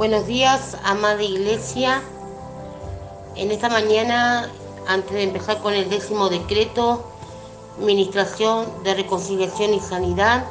[0.00, 2.00] Buenos días, amada iglesia.
[3.36, 4.50] En esta mañana,
[4.88, 7.04] antes de empezar con el décimo decreto,
[7.78, 10.46] ministración de reconciliación y sanidad,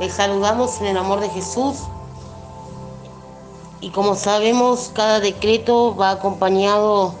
[0.00, 1.78] les saludamos en el amor de Jesús.
[3.80, 7.14] Y como sabemos, cada decreto va acompañado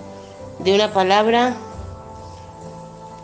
[0.58, 1.56] de una palabra.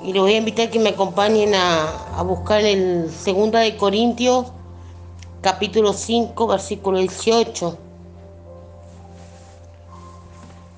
[0.02, 4.46] Y les voy a invitar que me acompañen a, a buscar el Segunda de Corintios
[5.46, 7.78] capítulo 5, versículo 18.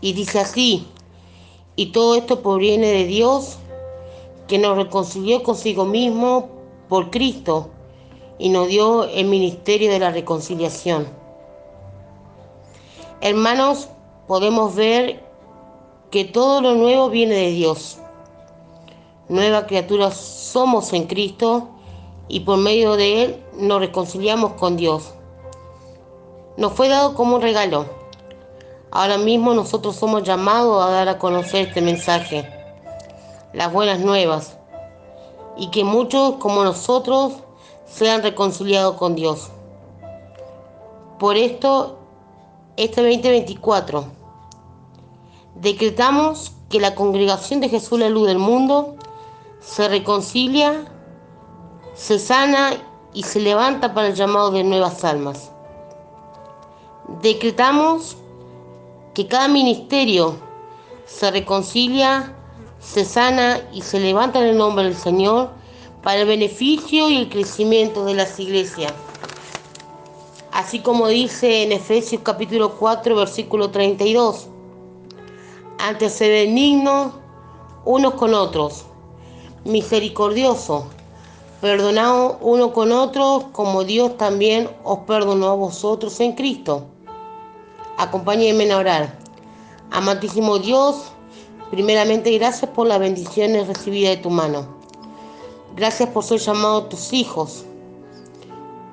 [0.02, 0.86] Y dice así,
[1.74, 3.56] y todo esto proviene de Dios,
[4.46, 6.50] que nos reconcilió consigo mismo
[6.90, 7.70] por Cristo
[8.38, 11.08] y nos dio el ministerio de la reconciliación.
[13.22, 13.88] Hermanos,
[14.26, 15.24] podemos ver
[16.10, 17.96] que todo lo nuevo viene de Dios.
[19.30, 21.70] Nueva criatura somos en Cristo
[22.28, 25.12] y por medio de Él nos reconciliamos con Dios.
[26.56, 27.86] Nos fue dado como un regalo.
[28.90, 32.48] Ahora mismo nosotros somos llamados a dar a conocer este mensaje,
[33.52, 34.56] las buenas nuevas,
[35.56, 37.34] y que muchos como nosotros
[37.86, 39.50] sean reconciliados con Dios.
[41.18, 41.98] Por esto,
[42.76, 44.04] este 2024,
[45.56, 48.96] decretamos que la congregación de Jesús la luz del mundo
[49.60, 50.84] se reconcilia
[51.98, 52.74] se sana
[53.12, 55.50] y se levanta para el llamado de nuevas almas.
[57.20, 58.16] Decretamos
[59.14, 60.36] que cada ministerio
[61.06, 62.36] se reconcilia,
[62.78, 65.50] se sana y se levanta en el nombre del Señor
[66.04, 68.92] para el beneficio y el crecimiento de las iglesias.
[70.52, 74.46] Así como dice en Efesios capítulo 4, versículo 32,
[75.80, 77.12] antes se benignos
[77.84, 78.84] unos con otros,
[79.64, 80.86] misericordioso
[81.60, 86.84] Perdonaos uno con otro como Dios también os perdonó a vosotros en Cristo.
[87.96, 89.18] Acompáñenme a orar.
[89.90, 91.10] Amantísimo Dios,
[91.72, 94.68] primeramente gracias por las bendiciones recibidas de tu mano.
[95.74, 97.64] Gracias por ser llamado tus hijos.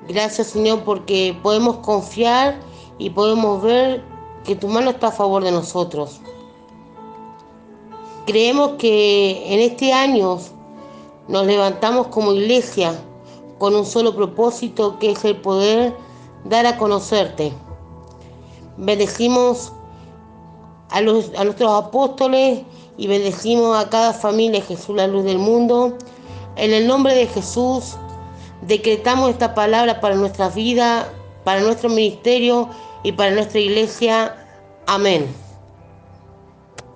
[0.08, 2.58] Gracias Señor porque podemos confiar
[2.98, 4.02] y podemos ver
[4.42, 6.20] que tu mano está a favor de nosotros.
[8.26, 10.40] Creemos que en este año
[11.28, 12.94] nos levantamos como iglesia
[13.58, 15.94] con un solo propósito que es el poder
[16.44, 17.52] dar a conocerte.
[18.76, 19.72] Bendecimos
[20.90, 22.62] a, los, a nuestros apóstoles
[22.96, 25.96] y bendecimos a cada familia Jesús la luz del mundo.
[26.56, 27.96] En el nombre de Jesús
[28.62, 31.08] decretamos esta palabra para nuestra vida,
[31.44, 32.68] para nuestro ministerio
[33.02, 34.34] y para nuestra iglesia.
[34.86, 35.45] Amén.